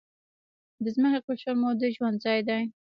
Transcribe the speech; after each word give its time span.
د 0.83 0.85
ځمکې 0.95 1.19
قشر 1.27 1.53
مو 1.61 1.69
د 1.79 1.81
ژوند 1.95 2.17
ځای 2.25 2.39
دی. 2.47 2.61